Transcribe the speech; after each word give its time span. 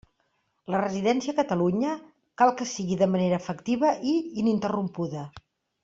La 0.75 0.79
residència 0.83 1.35
a 1.35 1.37
Catalunya 1.39 1.91
cal 2.43 2.55
que 2.63 2.69
sigui 2.73 2.99
de 3.05 3.09
manera 3.17 3.41
efectiva 3.43 3.93
i 4.15 4.15
ininterrompuda. 4.45 5.29